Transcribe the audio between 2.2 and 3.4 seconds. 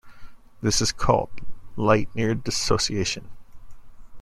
dissociation".